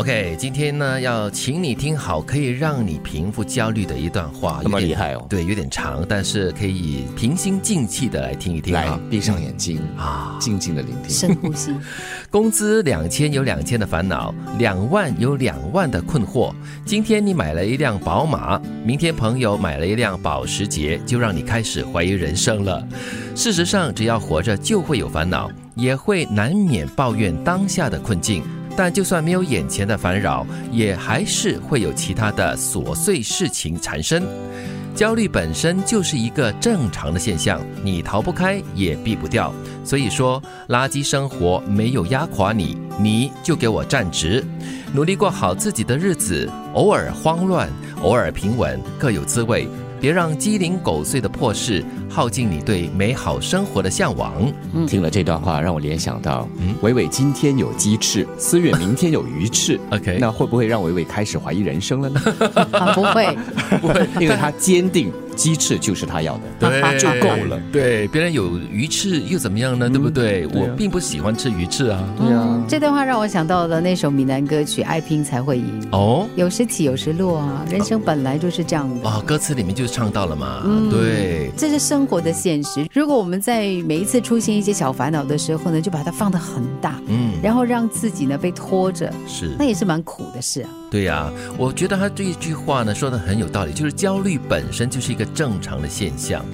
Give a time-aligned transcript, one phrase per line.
[0.00, 11.10] OK，今天呢要请你听好，可以让你平复焦虑的一段话，那么有点厉害哦对，有点长，但是可以平心静气的来听一听来啊。，闭上眼睛啊静静的聆听。
[11.10, 11.74] 深呼吸。
[12.32, 16.50] 工资两千有两千的烦恼，两万有两万的困惑。
[16.86, 22.82] 今天你买了一辆宝马，明天朋友买了一辆保时捷，就让你开始怀疑人生了。
[23.34, 28.42] 事实上，只要活着就会有烦恼，也会难免抱怨当下的困境。
[28.82, 34.22] 但就算没有眼前的烦扰，也还是会有其他的琐碎事情产生。
[34.94, 39.52] 焦虑本身就是一个正常的现象，你逃不开也避不掉。
[39.84, 44.42] 所以说，垃圾生活没有压垮你，你就给我站直，
[44.94, 46.48] 努力过好自己的日子。
[46.72, 47.68] 偶尔慌乱，
[48.00, 49.68] 偶尔平稳，各有滋味。
[50.00, 54.32] 别让鸡零狗碎的破事耗尽你对美好生活的向往。
[54.86, 59.78] 听了这段话，让我联想到，嗯伟伟今天有鸡翅，思远明天有鱼翅。
[59.90, 62.20] OK 那会不会让伟伟开始怀疑人生了呢？
[62.72, 63.36] 啊，不会，
[63.80, 66.42] 不会，因为他坚定鸡翅就是他要的。
[66.60, 67.58] 对就够了。
[67.72, 69.88] 对，别人有鱼翅又怎么样呢？
[69.88, 70.46] 对不对？
[70.48, 72.04] 我并不喜欢吃鱼翅啊。
[72.18, 79.08] 对啊，这段话让我想到了那首闽南歌曲《爱拼才会赢》，哦有时起有时落啊，人生本来就是这样的。
[79.08, 80.60] 哦，歌词里面就唱到了嘛。
[80.66, 82.86] 嗯对，这是生活的现实。
[82.92, 90.68] 如果我们在每一次出现一些小烦恼的时候呢，就把它放得很大，嗯，然后让自己呢被拖着，是那也是蛮苦的事啊。
[90.90, 96.44] 对呀、我觉得他这一句话呢说的很有道理，就是焦虑本身就是一个正常的现象。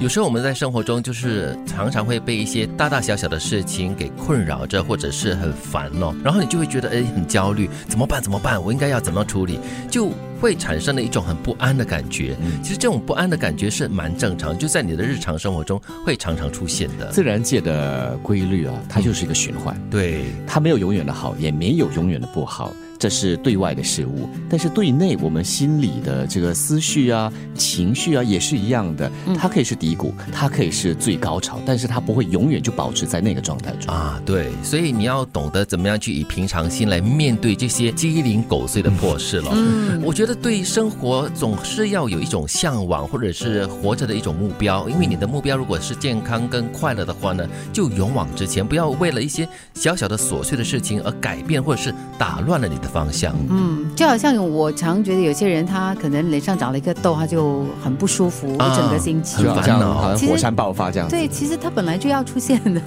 [0.00, 8.20] 有时候我们在生活中就是常常会被一些大大小小的事情给困扰着，或者是很烦哦，然后你就会觉得哎很焦虑，怎么办？
[8.20, 8.60] 怎么办？
[8.60, 9.60] 我应该要怎么样处理？
[9.88, 12.36] 就会产生了一种很不安的感觉。
[12.60, 17.12] 其实这种不安的感觉是蛮正常，就在你的日常生活中会常常出现的。
[17.12, 22.72] 自然界的规律啊，它就是一个循环，对，它没有永远的好，也没有永远的不好。
[23.04, 29.12] 这是对外的事物，但是对内，我们心里的这个思绪啊、情绪啊，也是一样的。
[29.36, 33.94] 它可以是低谷，它可以是最高潮，但是它不会永远就保持在那个状态中。
[33.94, 39.50] 啊，对，所以你要懂得怎么样去以平常心来面对这些鸡零狗碎的破事了。
[39.52, 44.88] 嗯，我觉得对生活总是要有一种向往，或者是活着的一种目标。
[44.88, 53.34] 因为你的目标如果是健康跟快乐的话呢，就勇往直前，不要为了一些小小的琐碎的事情而改变或者是打乱了你的方向。
[53.50, 59.42] 嗯，就好像我常觉得有些人他可能脸上长了一个痘，他就很不舒服，啊一整个星期。
[59.42, 61.08] 就好像很烦恼好像火山爆发这样。
[61.08, 62.80] 对，其实他本来就要出现的。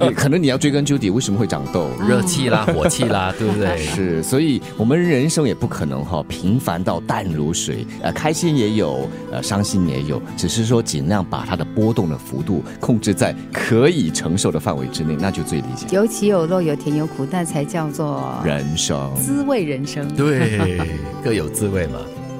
[0.00, 1.88] 你 可能你要追根究底，为什么会长痘？
[2.06, 3.78] 热气啦， 火气啦，对不对？
[3.78, 15.90] 是，所以我们人生也不可能哈、平凡到淡如水，呃，开心也有，呃，伤心也有，只是说尽量把它的波动的幅度控制在可以承受的范围之内，那就最理想。
[15.90, 20.06] 有起有落，有甜有苦，那才叫做人生，滋味人生。
[20.14, 20.80] 对，
[21.22, 21.98] 各有滋味嘛。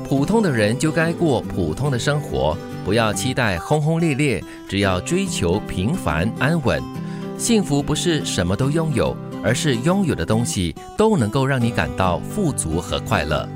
[0.09, 6.83] 普通的人就该过普通的生活，不要期待轰轰烈烈，只要追求平凡安稳。
[7.39, 13.49] 幸福不是什么都拥有，而是拥有的东西都能够让你感到富足和快乐。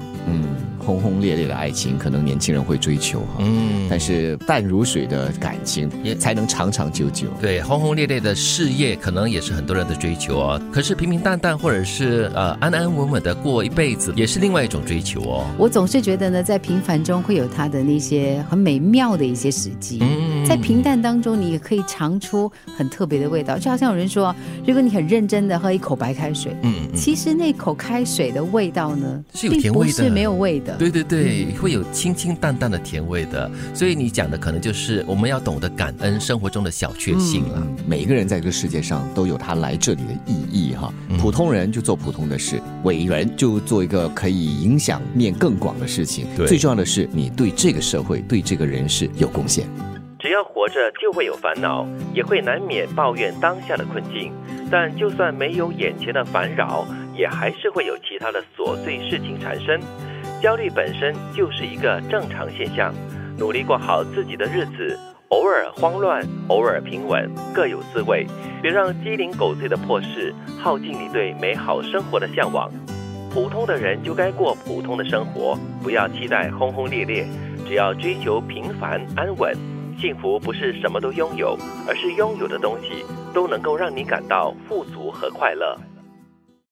[0.87, 7.27] 嗯，轰轰烈烈的爱情，可能年轻人会追求哈、嗯，但是淡如水的感情也才能长长久久。
[7.41, 10.61] 对，轰轰烈烈的事业可能也是很多人的追求哦。
[10.73, 15.45] 可是平平淡淡或者是呃安安稳稳的过一辈子，也是另外一种追求哦。
[15.59, 19.99] 我总是觉得呢，在平凡中会有它的那些很美妙的一些时机。
[20.01, 23.59] 嗯在平淡当中，你也可以尝出很特别的味道。
[23.59, 24.33] 就好像有人说，
[24.65, 30.76] 如果你很认真的喝一口白开水，嗯嗯，其实那口开水的味道呢，是有甜味的并不是没有味的。
[30.79, 33.51] 对对对，会有清清淡淡的甜味的。
[33.75, 37.55] 所以你讲的可能就是我们要懂得感恩生活中的小确幸了。
[37.57, 40.93] 嗯，每个人在这个世界上都有他来这里的意义哈。
[41.19, 46.27] 普通人就做普通的事，伟人就做一个可以影响面更广的事情。
[46.47, 49.67] 最重要的是你对这个社会、对这个人是有贡献。
[50.19, 54.33] 只要活着就会有烦恼，也会难免抱怨当下的困境。
[54.69, 56.85] 但就算没有眼前的烦扰，
[57.17, 59.79] 也还是会有其他的琐碎事情产生。
[60.43, 62.95] 焦虑本身就是一个正常现象，
[63.39, 64.99] 努力过好自己的日子，
[65.31, 68.27] 偶尔慌乱，偶尔平稳，各有滋味。
[68.63, 72.71] 别让鸡零狗碎的破事耗尽你对美好生活的向往。
[73.33, 77.27] 普通的人就该过普通的生活，不要期待轰轰烈烈，
[77.67, 79.55] 只要追求平凡安稳。
[79.99, 81.57] 幸福不是什么都拥有，
[81.89, 85.77] 而是拥有的东西都能够让你感到富足和快乐。